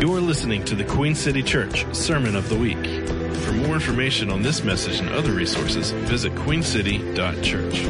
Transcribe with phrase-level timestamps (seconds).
[0.00, 2.82] You're listening to the Queen City Church Sermon of the Week.
[3.44, 7.84] For more information on this message and other resources, visit queencity.church.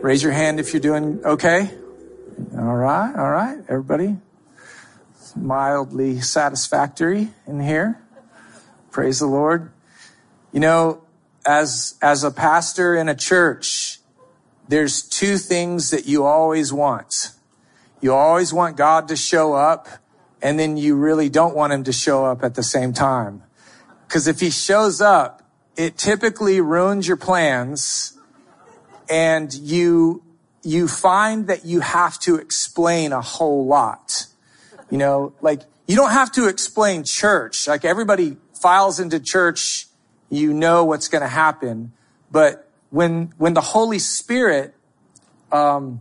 [0.00, 1.68] Raise your hand if you're doing okay.
[2.56, 4.16] All right, all right, everybody.
[5.34, 8.00] Mildly satisfactory in here.
[8.92, 9.72] Praise the Lord.
[10.52, 11.02] You know,
[11.44, 13.98] as as a pastor in a church,
[14.68, 17.32] there's two things that you always want.
[18.00, 19.88] You always want God to show up,
[20.42, 23.42] and then you really don't want him to show up at the same time.
[24.06, 25.42] Because if he shows up,
[25.76, 28.18] it typically ruins your plans,
[29.08, 30.22] and you
[30.62, 34.26] you find that you have to explain a whole lot.
[34.90, 37.68] You know, like you don't have to explain church.
[37.68, 39.86] Like everybody files into church,
[40.30, 41.92] you know what's going to happen.
[42.30, 42.63] But
[42.94, 44.72] when when the Holy Spirit,
[45.50, 46.00] um,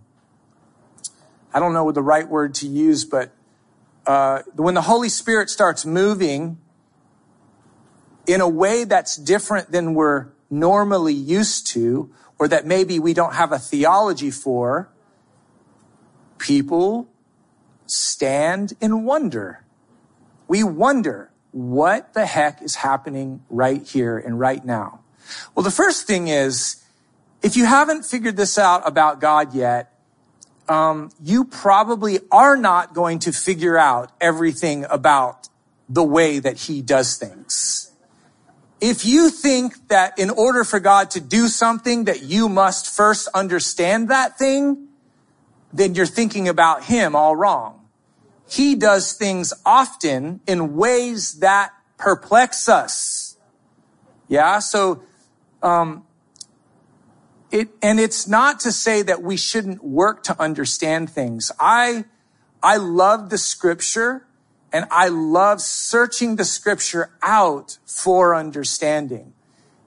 [1.52, 3.31] I don't know the right word to use, but
[4.05, 6.59] uh, when the Holy Spirit starts moving
[8.27, 13.33] in a way that's different than we're normally used to, or that maybe we don't
[13.33, 14.88] have a theology for,
[16.38, 17.09] people
[17.88, 19.66] stand in wonder.
[20.47, 24.99] We wonder what the heck is happening right here and right now.
[25.55, 26.83] Well, the first thing is
[27.44, 29.94] if you haven't figured this out about God yet,
[30.69, 35.49] um, you probably are not going to figure out everything about
[35.89, 37.91] the way that he does things.
[38.80, 43.27] If you think that in order for God to do something that you must first
[43.33, 44.88] understand that thing,
[45.73, 47.88] then you're thinking about him all wrong.
[48.49, 53.38] He does things often in ways that perplex us.
[54.27, 54.59] Yeah.
[54.59, 55.03] So,
[55.61, 56.05] um,
[57.53, 61.51] it, and it's not to say that we shouldn't work to understand things.
[61.59, 62.05] I,
[62.63, 64.25] I love the scripture
[64.73, 69.33] and I love searching the scripture out for understanding.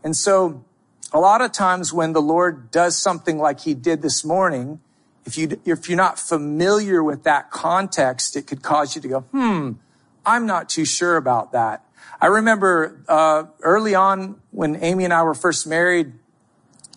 [0.05, 0.65] And so
[1.13, 4.79] a lot of times when the Lord does something like he did this morning,
[5.25, 9.21] if you, if you're not familiar with that context, it could cause you to go,
[9.23, 9.73] hmm,
[10.25, 11.85] I'm not too sure about that.
[12.21, 16.13] I remember, uh, early on when Amy and I were first married,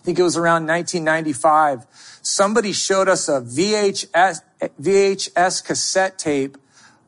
[0.00, 1.84] I think it was around 1995.
[2.22, 4.40] Somebody showed us a VHS,
[4.80, 6.56] VHS cassette tape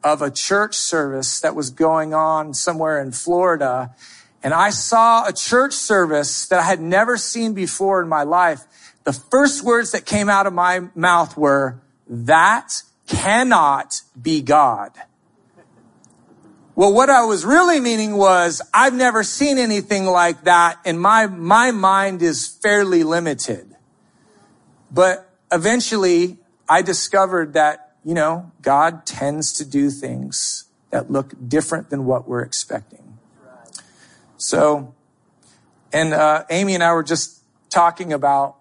[0.05, 3.95] of a church service that was going on somewhere in Florida.
[4.43, 8.67] And I saw a church service that I had never seen before in my life.
[9.05, 14.91] The first words that came out of my mouth were, that cannot be God.
[16.75, 21.27] Well, what I was really meaning was I've never seen anything like that and my,
[21.27, 23.77] my mind is fairly limited.
[24.91, 26.39] But eventually
[26.69, 32.27] I discovered that, you know, God tends to do things that look different than what
[32.27, 33.19] we're expecting.
[34.39, 34.95] So,
[35.93, 38.57] and, uh, Amy and I were just talking about,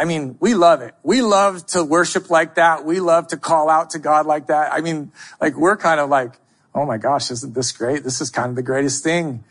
[0.00, 0.94] I mean, we love it.
[1.04, 2.84] We love to worship like that.
[2.84, 4.72] We love to call out to God like that.
[4.72, 6.34] I mean, like we're kind of like,
[6.74, 8.04] oh my gosh, isn't this great?
[8.04, 9.44] This is kind of the greatest thing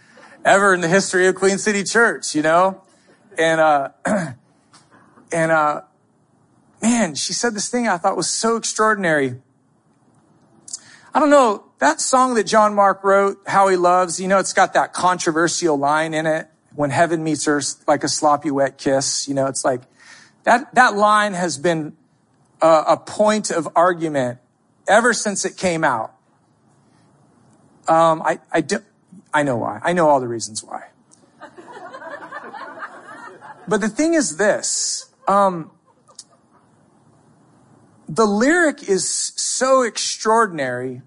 [0.43, 2.81] ever in the history of Queen City Church, you know?
[3.37, 3.89] And, uh,
[5.31, 5.81] and, uh,
[6.81, 9.39] man, she said this thing I thought was so extraordinary.
[11.13, 14.53] I don't know, that song that John Mark wrote, How He Loves, you know, it's
[14.53, 16.47] got that controversial line in it.
[16.73, 19.81] When heaven meets earth like a sloppy wet kiss, you know, it's like
[20.43, 21.97] that, that line has been
[22.61, 24.39] a, a point of argument
[24.87, 26.15] ever since it came out.
[27.87, 28.79] Um, I, I, do,
[29.33, 29.79] I know why.
[29.83, 30.87] I know all the reasons why.
[33.67, 35.71] but the thing is this, um,
[38.07, 41.01] the lyric is so extraordinary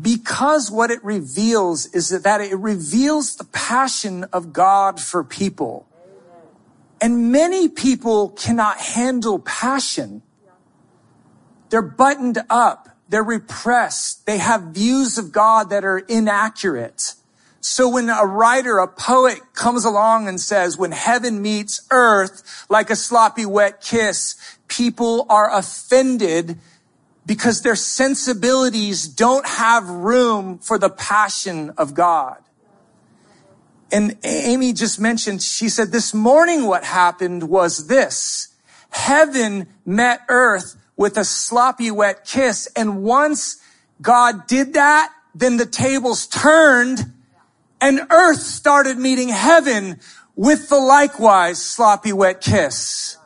[0.00, 5.88] because what it reveals is that it reveals the passion of God for people.
[7.00, 10.22] And many people cannot handle passion.
[11.70, 12.95] They're buttoned up.
[13.08, 14.26] They're repressed.
[14.26, 17.14] They have views of God that are inaccurate.
[17.60, 22.90] So when a writer, a poet comes along and says, when heaven meets earth like
[22.90, 24.36] a sloppy wet kiss,
[24.68, 26.58] people are offended
[27.26, 32.38] because their sensibilities don't have room for the passion of God.
[33.90, 38.48] And Amy just mentioned, she said, this morning what happened was this.
[38.90, 42.68] Heaven met earth with a sloppy wet kiss.
[42.74, 43.60] And once
[44.00, 47.12] God did that, then the tables turned
[47.80, 50.00] and earth started meeting heaven
[50.34, 53.16] with the likewise sloppy wet kiss.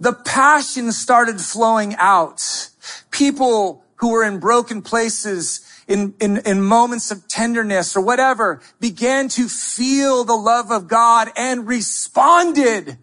[0.00, 2.70] the passion started flowing out.
[3.10, 9.28] People who were in broken places, in, in, in moments of tenderness or whatever, began
[9.28, 12.98] to feel the love of God and responded.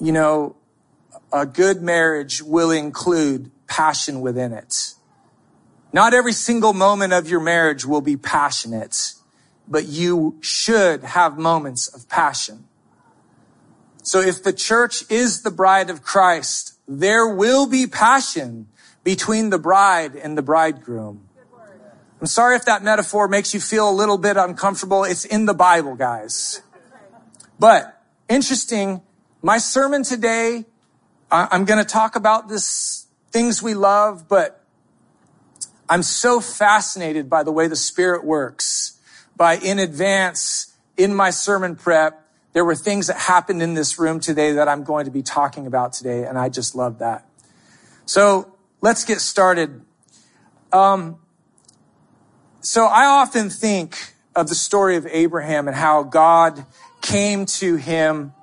[0.00, 0.56] You know,
[1.32, 4.94] a good marriage will include passion within it.
[5.92, 9.14] Not every single moment of your marriage will be passionate,
[9.68, 12.64] but you should have moments of passion.
[14.02, 18.68] So if the church is the bride of Christ, there will be passion
[19.04, 21.28] between the bride and the bridegroom.
[22.20, 25.04] I'm sorry if that metaphor makes you feel a little bit uncomfortable.
[25.04, 26.60] It's in the Bible, guys.
[27.58, 29.02] But interesting,
[29.42, 30.66] my sermon today,
[31.30, 34.64] I'm going to talk about this things we love, but
[35.88, 38.98] I'm so fascinated by the way the Spirit works.
[39.36, 44.20] By in advance, in my sermon prep, there were things that happened in this room
[44.20, 47.26] today that I'm going to be talking about today, and I just love that.
[48.04, 49.80] So let's get started.
[50.72, 51.18] Um,
[52.60, 56.66] so I often think of the story of Abraham and how God
[57.00, 58.34] came to him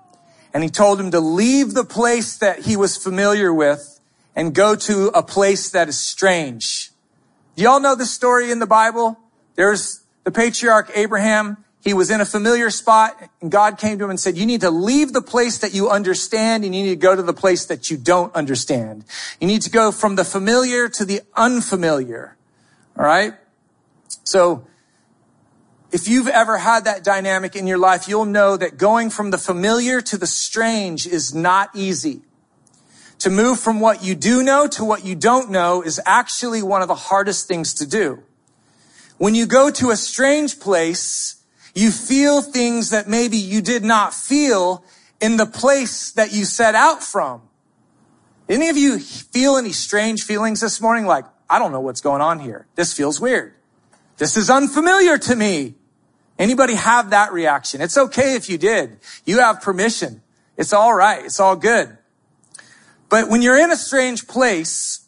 [0.58, 4.00] and he told him to leave the place that he was familiar with
[4.36, 6.90] and go to a place that is strange.
[7.56, 9.20] Y'all know the story in the Bible?
[9.54, 11.64] There's the patriarch Abraham.
[11.84, 14.62] He was in a familiar spot and God came to him and said, you need
[14.62, 17.68] to leave the place that you understand and you need to go to the place
[17.68, 19.06] that you don't understand.
[19.40, 22.36] You need to go from the familiar to the unfamiliar.
[22.98, 23.36] All right.
[24.24, 24.66] So
[25.92, 29.38] if you've ever had that dynamic in your life, you'll know that going from the
[29.38, 32.22] familiar to the strange is not easy.
[33.20, 36.82] To move from what you do know to what you don't know is actually one
[36.82, 38.24] of the hardest things to do.
[39.18, 41.42] When you go to a strange place,
[41.74, 44.84] you feel things that maybe you did not feel
[45.20, 47.42] in the place that you set out from.
[48.48, 51.06] Any of you feel any strange feelings this morning?
[51.06, 52.68] Like, I don't know what's going on here.
[52.76, 53.54] This feels weird.
[54.18, 55.76] This is unfamiliar to me.
[56.40, 57.82] Anybody have that reaction?
[57.82, 59.00] It's okay if you did.
[59.26, 60.22] You have permission.
[60.56, 61.24] It's all right.
[61.26, 61.98] It's all good.
[63.10, 65.02] But when you're in a strange place,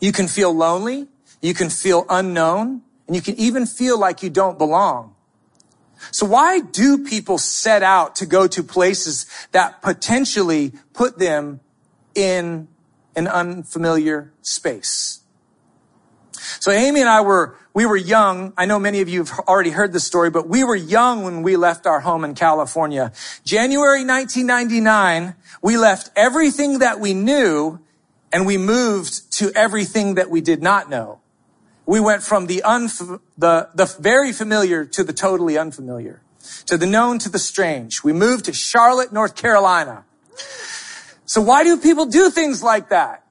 [0.00, 1.08] you can feel lonely,
[1.42, 5.14] you can feel unknown, and you can even feel like you don't belong.
[6.12, 11.60] So why do people set out to go to places that potentially put them
[12.14, 12.68] in
[13.16, 15.20] an unfamiliar space?
[16.60, 18.52] So Amy and I were, we were young.
[18.56, 21.42] I know many of you have already heard the story, but we were young when
[21.42, 23.12] we left our home in California.
[23.44, 27.80] January 1999, we left everything that we knew
[28.32, 31.20] and we moved to everything that we did not know.
[31.86, 36.20] We went from the, unf- the, the very familiar to the totally unfamiliar,
[36.66, 38.04] to the known to the strange.
[38.04, 40.04] We moved to Charlotte, North Carolina.
[41.24, 43.24] So why do people do things like that?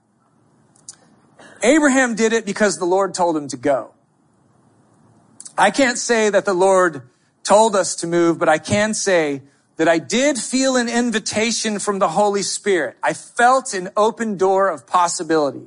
[1.68, 3.92] Abraham did it because the Lord told him to go.
[5.58, 7.02] I can't say that the Lord
[7.44, 9.42] told us to move, but I can say
[9.76, 12.96] that I did feel an invitation from the Holy Spirit.
[13.04, 15.66] I felt an open door of possibility.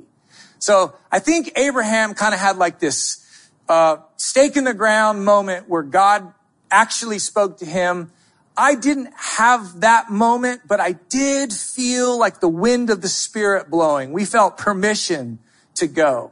[0.57, 3.23] So I think Abraham kind of had like this
[3.69, 6.33] uh, stake in the ground moment where God
[6.71, 8.11] actually spoke to him.
[8.57, 13.69] I didn't have that moment, but I did feel like the wind of the Spirit
[13.69, 14.13] blowing.
[14.13, 15.37] We felt permission
[15.81, 16.31] to go.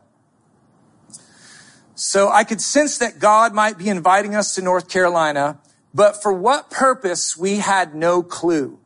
[1.96, 5.60] So I could sense that God might be inviting us to North Carolina,
[5.94, 8.80] but for what purpose, we had no clue.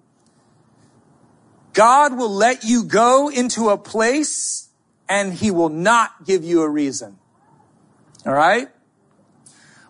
[1.74, 4.70] God will let you go into a place
[5.08, 7.20] and he will not give you a reason.
[8.26, 8.70] All right?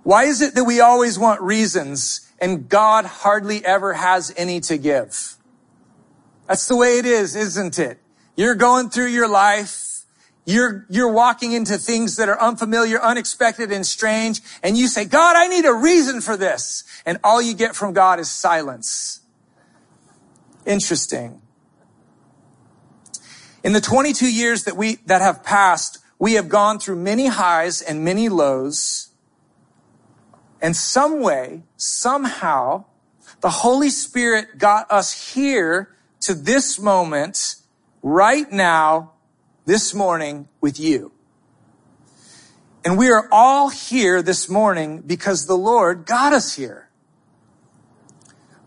[0.03, 4.77] Why is it that we always want reasons and God hardly ever has any to
[4.77, 5.37] give?
[6.47, 7.99] That's the way it is, isn't it?
[8.35, 9.92] You're going through your life
[10.45, 14.41] you're, you're walking into things that are unfamiliar, unexpected, and strange.
[14.61, 16.83] And you say, God, I need a reason for this.
[17.05, 19.21] And all you get from God is silence.
[20.65, 21.41] Interesting.
[23.63, 27.81] In the 22 years that we, that have passed, we have gone through many highs
[27.81, 29.09] and many lows.
[30.61, 32.85] And some way, somehow,
[33.39, 37.55] the Holy Spirit got us here to this moment
[38.01, 39.12] right now
[39.65, 41.11] this morning with you.
[42.85, 46.89] And we are all here this morning because the Lord got us here.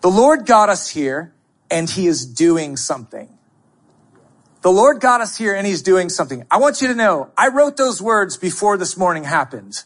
[0.01, 1.35] The Lord got us here
[1.71, 3.29] and he is doing something.
[4.63, 6.45] The Lord got us here and he's doing something.
[6.51, 9.85] I want you to know, I wrote those words before this morning happened.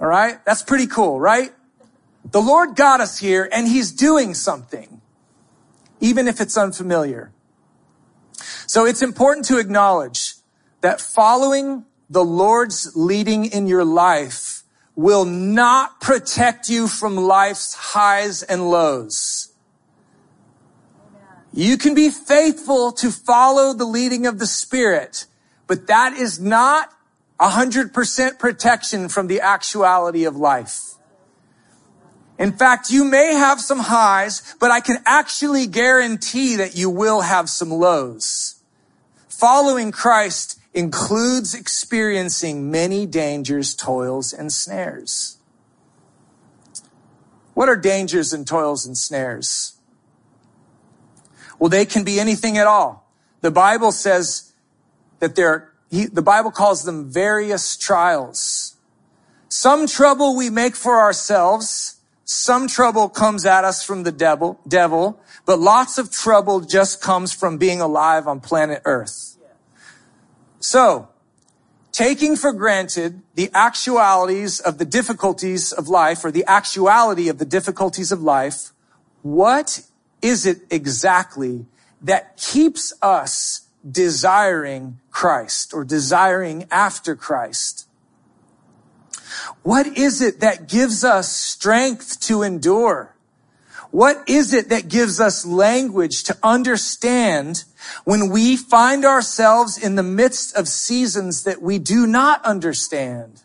[0.00, 0.42] All right.
[0.44, 1.52] That's pretty cool, right?
[2.30, 5.00] The Lord got us here and he's doing something,
[6.00, 7.32] even if it's unfamiliar.
[8.66, 10.34] So it's important to acknowledge
[10.80, 14.62] that following the Lord's leading in your life
[14.96, 19.52] will not protect you from life's highs and lows.
[21.52, 25.26] You can be faithful to follow the leading of the Spirit,
[25.66, 26.92] but that is not
[27.40, 30.94] 100% protection from the actuality of life.
[32.40, 37.20] In fact, you may have some highs, but I can actually guarantee that you will
[37.20, 38.62] have some lows.
[39.28, 45.36] Following Christ includes experiencing many dangers, toils, and snares.
[47.52, 49.74] What are dangers and toils and snares?
[51.58, 53.06] Well, they can be anything at all.
[53.42, 54.54] The Bible says
[55.18, 58.76] that they're, he, the Bible calls them various trials.
[59.50, 61.99] Some trouble we make for ourselves,
[62.32, 67.32] some trouble comes at us from the devil, devil, but lots of trouble just comes
[67.32, 69.36] from being alive on planet earth.
[70.60, 71.08] So,
[71.90, 77.44] taking for granted the actualities of the difficulties of life or the actuality of the
[77.44, 78.70] difficulties of life,
[79.22, 79.82] what
[80.22, 81.66] is it exactly
[82.00, 87.88] that keeps us desiring Christ or desiring after Christ?
[89.62, 93.14] What is it that gives us strength to endure?
[93.90, 97.64] What is it that gives us language to understand
[98.04, 103.42] when we find ourselves in the midst of seasons that we do not understand?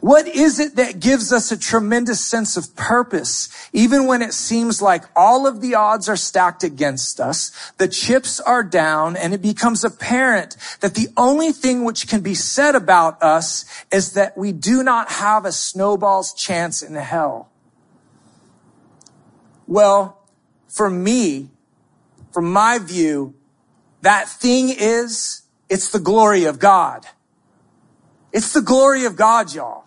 [0.00, 4.80] What is it that gives us a tremendous sense of purpose, even when it seems
[4.80, 9.42] like all of the odds are stacked against us, the chips are down, and it
[9.42, 14.52] becomes apparent that the only thing which can be said about us is that we
[14.52, 17.50] do not have a snowball's chance in hell?
[19.66, 20.18] Well,
[20.68, 21.50] for me,
[22.32, 23.34] from my view,
[24.02, 27.06] that thing is, it's the glory of God.
[28.32, 29.84] It's the glory of God, y'all.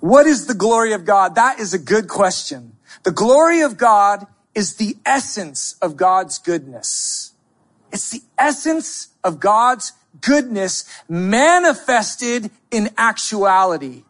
[0.00, 1.34] What is the glory of God?
[1.34, 2.76] That is a good question.
[3.04, 7.32] The glory of God is the essence of God's goodness.
[7.90, 14.04] It's the essence of God's goodness manifested in actuality.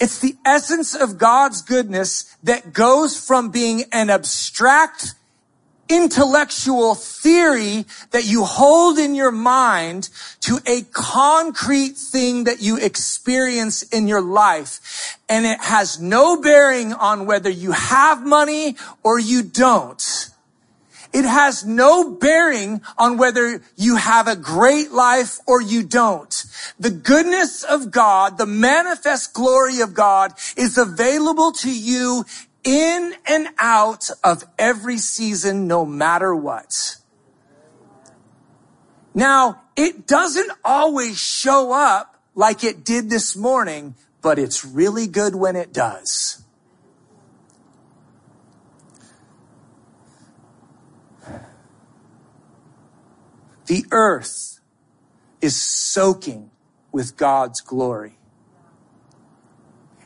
[0.00, 5.14] It's the essence of God's goodness that goes from being an abstract
[5.88, 13.82] intellectual theory that you hold in your mind to a concrete thing that you experience
[13.82, 15.16] in your life.
[15.28, 20.30] And it has no bearing on whether you have money or you don't.
[21.12, 26.44] It has no bearing on whether you have a great life or you don't.
[26.78, 32.24] The goodness of God, the manifest glory of God is available to you
[32.64, 36.96] in and out of every season, no matter what.
[39.14, 45.34] Now, it doesn't always show up like it did this morning, but it's really good
[45.34, 46.42] when it does.
[53.66, 54.60] The earth
[55.40, 56.50] is soaking
[56.90, 58.17] with God's glory.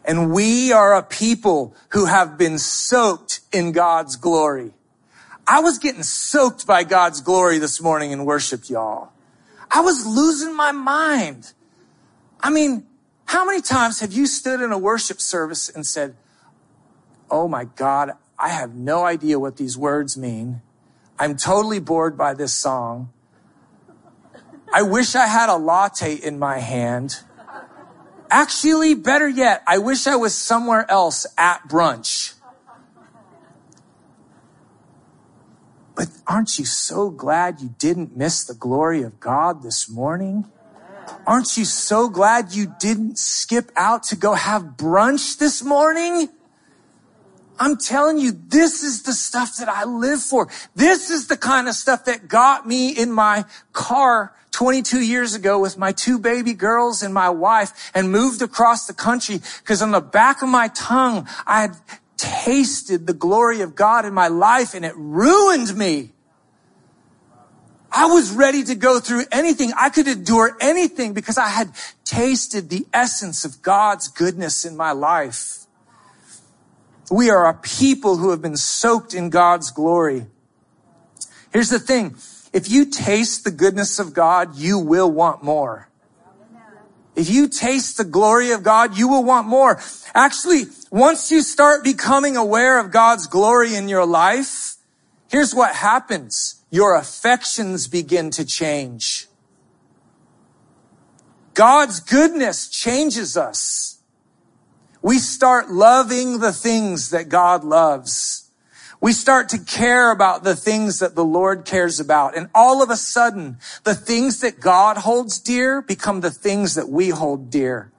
[0.04, 4.72] And we are a people who have been soaked in God's glory.
[5.46, 9.12] I was getting soaked by God's glory this morning in worship, y'all.
[9.70, 11.52] I was losing my mind.
[12.40, 12.86] I mean,
[13.26, 16.16] how many times have you stood in a worship service and said,
[17.30, 20.60] Oh my God, I have no idea what these words mean.
[21.18, 23.10] I'm totally bored by this song.
[24.74, 27.20] I wish I had a latte in my hand.
[28.32, 32.32] Actually, better yet, I wish I was somewhere else at brunch.
[35.94, 40.50] But aren't you so glad you didn't miss the glory of God this morning?
[41.26, 46.30] Aren't you so glad you didn't skip out to go have brunch this morning?
[47.62, 50.48] I'm telling you, this is the stuff that I live for.
[50.74, 55.60] This is the kind of stuff that got me in my car 22 years ago
[55.60, 59.92] with my two baby girls and my wife and moved across the country because on
[59.92, 61.76] the back of my tongue, I had
[62.16, 66.10] tasted the glory of God in my life and it ruined me.
[67.92, 69.70] I was ready to go through anything.
[69.78, 71.70] I could endure anything because I had
[72.04, 75.61] tasted the essence of God's goodness in my life.
[77.10, 80.26] We are a people who have been soaked in God's glory.
[81.52, 82.16] Here's the thing.
[82.52, 85.88] If you taste the goodness of God, you will want more.
[87.14, 89.80] If you taste the glory of God, you will want more.
[90.14, 94.76] Actually, once you start becoming aware of God's glory in your life,
[95.28, 96.62] here's what happens.
[96.70, 99.28] Your affections begin to change.
[101.52, 103.98] God's goodness changes us.
[105.02, 108.50] We start loving the things that God loves.
[109.00, 112.36] We start to care about the things that the Lord cares about.
[112.36, 116.88] And all of a sudden, the things that God holds dear become the things that
[116.88, 117.90] we hold dear.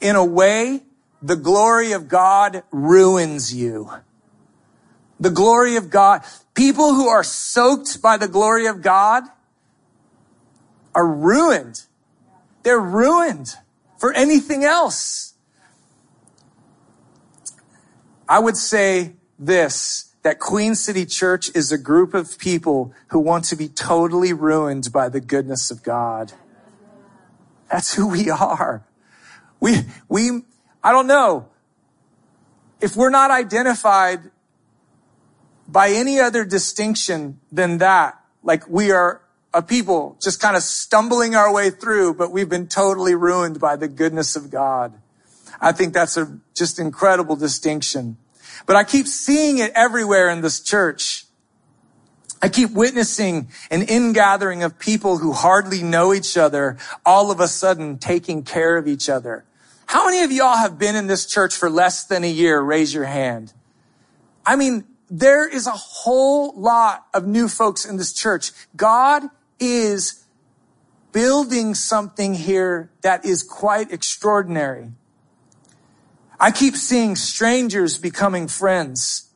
[0.00, 0.82] In a way,
[1.20, 3.90] the glory of God ruins you.
[5.20, 6.22] The glory of God.
[6.54, 9.24] People who are soaked by the glory of God
[10.94, 11.82] are ruined.
[12.62, 13.56] They're ruined
[13.98, 15.33] for anything else.
[18.28, 23.44] I would say this that Queen City Church is a group of people who want
[23.44, 26.32] to be totally ruined by the goodness of God.
[27.70, 28.86] That's who we are.
[29.60, 30.42] We, we,
[30.82, 31.48] I don't know.
[32.80, 34.30] If we're not identified
[35.68, 39.20] by any other distinction than that, like we are
[39.52, 43.76] a people just kind of stumbling our way through, but we've been totally ruined by
[43.76, 44.98] the goodness of God.
[45.60, 48.16] I think that's a just incredible distinction.
[48.66, 51.26] But I keep seeing it everywhere in this church.
[52.42, 57.48] I keep witnessing an ingathering of people who hardly know each other, all of a
[57.48, 59.44] sudden taking care of each other.
[59.86, 62.60] How many of y'all have been in this church for less than a year?
[62.60, 63.52] Raise your hand.
[64.44, 68.52] I mean, there is a whole lot of new folks in this church.
[68.76, 69.22] God
[69.60, 70.24] is
[71.12, 74.90] building something here that is quite extraordinary.
[76.44, 79.30] I keep seeing strangers becoming friends.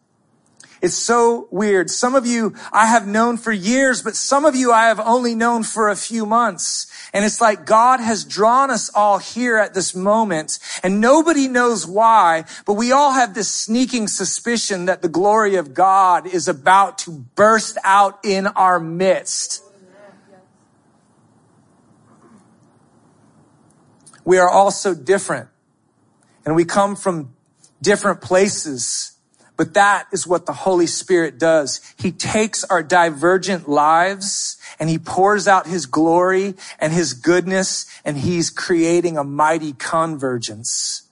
[0.82, 1.88] It's so weird.
[1.88, 5.34] Some of you I have known for years, but some of you I have only
[5.34, 6.86] known for a few months.
[7.14, 11.86] And it's like God has drawn us all here at this moment and nobody knows
[11.86, 16.98] why, but we all have this sneaking suspicion that the glory of God is about
[16.98, 19.64] to burst out in our midst.
[24.26, 25.48] We are all so different
[26.48, 27.34] and we come from
[27.82, 29.12] different places.
[29.58, 31.82] But that is what the Holy Spirit does.
[31.98, 38.16] He takes our divergent lives and he pours out his glory and his goodness and
[38.16, 41.02] he's creating a mighty convergence.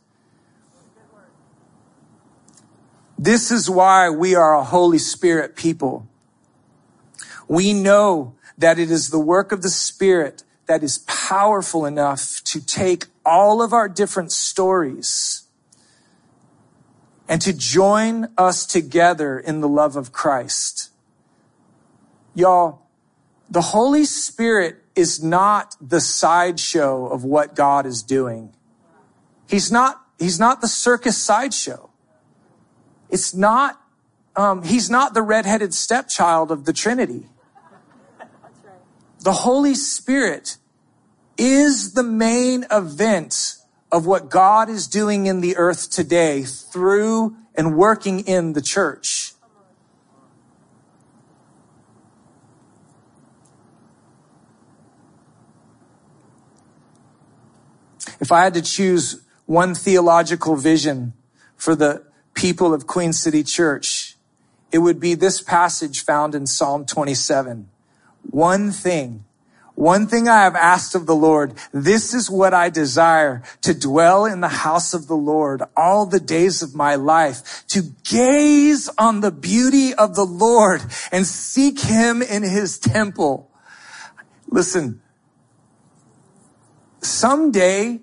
[3.18, 6.09] This is why we are a Holy Spirit people.
[7.46, 12.64] We know that it is the work of the Spirit that is powerful enough to
[12.64, 15.44] take all of our different stories
[17.29, 20.90] and to join us together in the love of Christ.
[22.35, 22.83] Y'all,
[23.48, 28.52] the Holy Spirit is not the sideshow of what God is doing.
[29.48, 31.90] He's not, he's not the circus sideshow.
[33.09, 33.81] It's not,
[34.35, 37.29] um, he's not the redheaded stepchild of the Trinity.
[39.27, 40.57] The Holy Spirit
[41.37, 43.57] is the main event
[43.91, 49.33] of what God is doing in the earth today through and working in the church.
[58.21, 61.15] If I had to choose one theological vision
[61.57, 64.17] for the people of Queen City Church,
[64.71, 67.71] it would be this passage found in Psalm 27
[68.31, 69.25] one thing.
[69.77, 74.25] One thing I have asked of the Lord, this is what I desire, to dwell
[74.25, 79.21] in the house of the Lord all the days of my life, to gaze on
[79.21, 80.81] the beauty of the Lord
[81.12, 83.51] and seek him in his temple.
[84.49, 85.03] Listen,
[87.03, 88.01] someday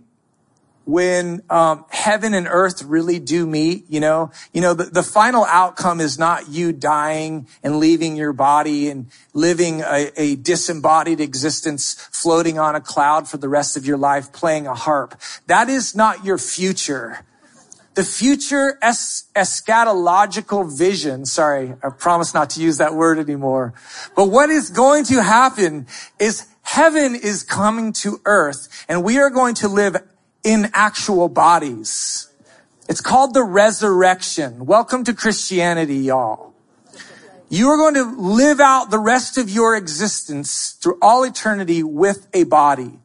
[0.86, 5.46] when um, heaven and earth really do meet you know you know the, the final
[5.46, 11.94] outcome is not you dying and leaving your body and living a, a disembodied existence
[12.12, 15.96] floating on a cloud for the rest of your life playing a harp that is
[15.96, 17.26] not your future
[17.96, 23.74] the future es- eschatological vision, sorry, I promise not to use that word anymore.
[24.16, 25.86] But what is going to happen
[26.18, 29.98] is heaven is coming to earth and we are going to live
[30.44, 32.30] in actual bodies.
[32.90, 34.66] It's called the resurrection.
[34.66, 36.54] Welcome to Christianity, y'all.
[37.50, 42.28] You are going to live out the rest of your existence through all eternity with
[42.34, 43.00] a body.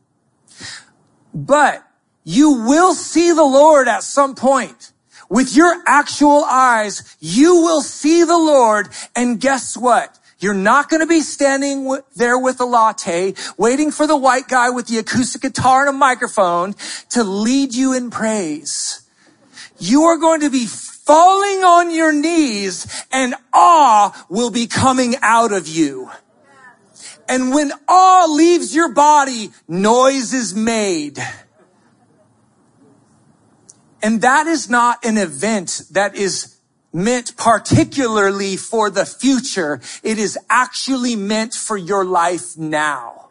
[1.32, 1.84] But
[2.24, 4.92] you will see the Lord at some point.
[5.28, 8.88] With your actual eyes, you will see the Lord.
[9.14, 10.18] And guess what?
[10.40, 14.70] You're not going to be standing there with a latte, waiting for the white guy
[14.70, 16.74] with the acoustic guitar and a microphone
[17.10, 19.02] to lead you in praise.
[19.78, 25.52] You are going to be falling on your knees and awe will be coming out
[25.52, 26.10] of you.
[27.28, 31.18] And when awe leaves your body, noise is made.
[34.02, 36.57] And that is not an event that is
[36.98, 39.80] meant particularly for the future.
[40.02, 43.28] It is actually meant for your life now.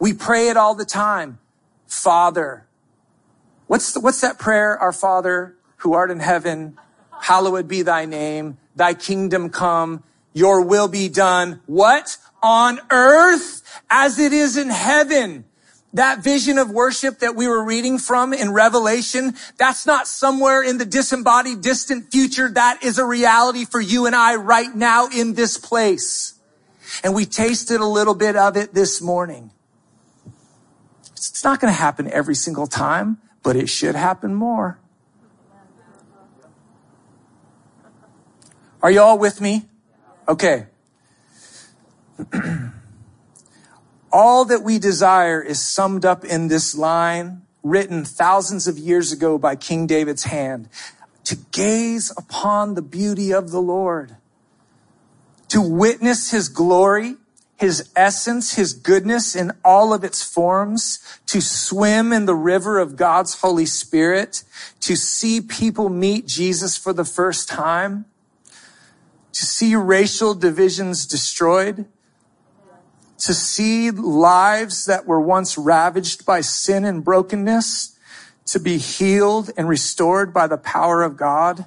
[0.00, 1.38] We pray it all the time.
[1.86, 2.66] Father.
[3.66, 4.78] What's, the, what's that prayer?
[4.78, 6.78] Our Father who art in heaven,
[7.20, 8.58] hallowed be thy name.
[8.74, 10.02] Thy kingdom come.
[10.32, 11.60] Your will be done.
[11.66, 12.16] What?
[12.42, 15.44] On earth as it is in heaven.
[15.94, 20.78] That vision of worship that we were reading from in Revelation, that's not somewhere in
[20.78, 22.50] the disembodied distant future.
[22.50, 26.34] That is a reality for you and I right now in this place.
[27.04, 29.52] And we tasted a little bit of it this morning.
[31.12, 34.78] It's not going to happen every single time, but it should happen more.
[38.82, 39.66] Are you all with me?
[40.28, 40.66] Okay.
[44.14, 49.38] All that we desire is summed up in this line written thousands of years ago
[49.38, 50.68] by King David's hand.
[51.24, 54.14] To gaze upon the beauty of the Lord.
[55.48, 57.16] To witness his glory,
[57.56, 62.94] his essence, his goodness in all of its forms, to swim in the river of
[62.94, 64.44] God's Holy Spirit,
[64.78, 68.04] to see people meet Jesus for the first time,
[69.32, 71.86] to see racial divisions destroyed,
[73.24, 77.98] to see lives that were once ravaged by sin and brokenness
[78.44, 81.64] to be healed and restored by the power of God.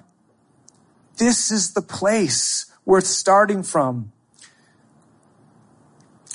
[1.17, 4.11] This is the place worth starting from.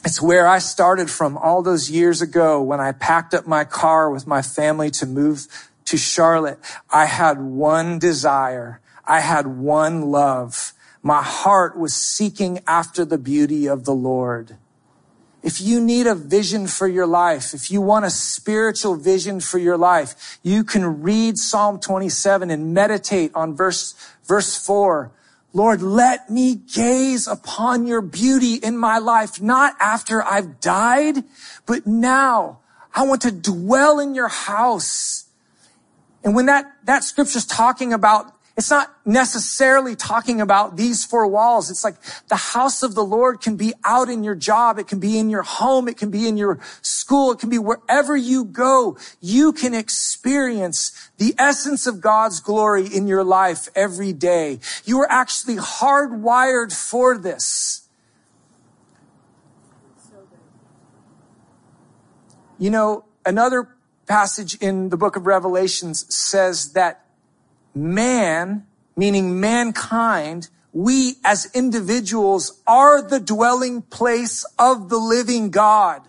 [0.04, 4.10] It's where I started from all those years ago when I packed up my car
[4.10, 5.46] with my family to move
[5.84, 6.58] to Charlotte.
[6.90, 8.80] I had one desire.
[9.04, 10.72] I had one love.
[11.00, 14.56] My heart was seeking after the beauty of the Lord.
[15.42, 19.58] If you need a vision for your life, if you want a spiritual vision for
[19.58, 25.10] your life, you can read Psalm 27 and meditate on verse, verse four.
[25.52, 31.24] Lord, let me gaze upon your beauty in my life, not after I've died,
[31.66, 32.60] but now.
[32.94, 35.24] I want to dwell in your house.
[36.22, 41.70] And when that, that scripture's talking about it's not necessarily talking about these four walls.
[41.70, 41.94] It's like
[42.28, 44.78] the house of the Lord can be out in your job.
[44.78, 45.88] It can be in your home.
[45.88, 47.32] It can be in your school.
[47.32, 48.98] It can be wherever you go.
[49.22, 54.60] You can experience the essence of God's glory in your life every day.
[54.84, 57.88] You are actually hardwired for this.
[62.58, 63.68] You know, another
[64.06, 67.06] passage in the book of Revelations says that
[67.74, 76.02] man, meaning mankind, we as individuals are the dwelling place of the living God.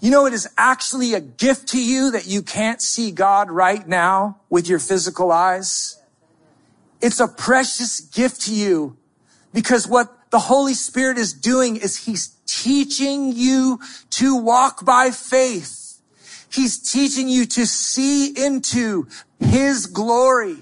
[0.00, 3.86] You know, it is actually a gift to you that you can't see God right
[3.86, 6.00] now with your physical eyes.
[7.00, 8.96] It's a precious gift to you
[9.52, 16.00] because what the Holy Spirit is doing is he's teaching you to walk by faith.
[16.50, 19.08] He's teaching you to see into
[19.40, 20.58] his glory.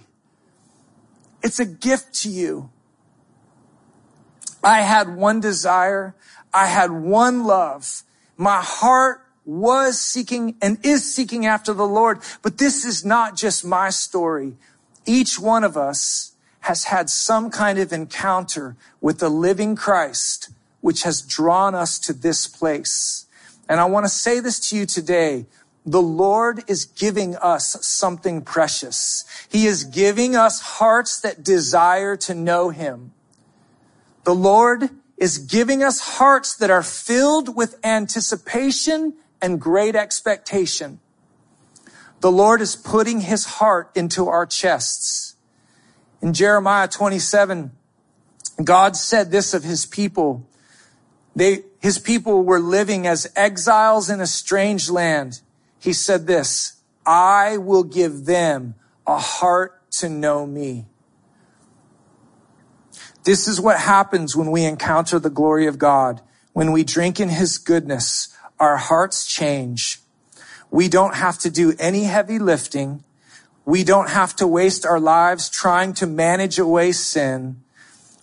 [1.43, 2.71] It's a gift to you.
[4.63, 6.15] I had one desire.
[6.53, 8.03] I had one love.
[8.37, 12.19] My heart was seeking and is seeking after the Lord.
[12.43, 14.57] But this is not just my story.
[15.07, 21.05] Each one of us has had some kind of encounter with the living Christ, which
[21.05, 23.27] has drawn us to this place.
[23.69, 25.47] And I want to say this to you today
[25.87, 29.25] the Lord is giving us something precious.
[29.49, 33.13] He is giving us hearts that desire to know Him.
[34.25, 40.99] The Lord is giving us hearts that are filled with anticipation and great expectation.
[42.21, 45.37] The Lord is putting His heart into our chests.
[46.21, 47.71] In Jeremiah 27,
[48.65, 50.49] God said this of His people.
[51.37, 55.43] They, His people were living as exiles in a strange land
[55.87, 58.75] he said this, I will give them
[59.07, 60.87] a heart to know me.
[63.23, 66.23] This is what happens when we encounter the glory of God.
[66.55, 70.01] When we drink in his goodness, our hearts change.
[70.73, 73.05] We don't have to do any heavy lifting.
[73.65, 77.63] We don't have to waste our lives trying to manage away sin.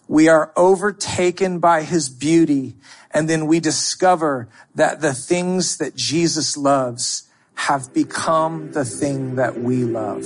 [0.09, 2.75] we are overtaken by his beauty,
[3.11, 7.29] and then we discover that the things that Jesus loves
[7.67, 10.21] have become the thing that we love.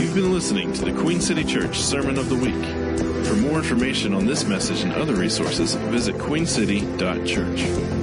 [0.00, 3.24] You've been listening to the Queen City Church Sermon of the Week.
[3.24, 7.97] For more information on this message and other resources, visit queencity.church.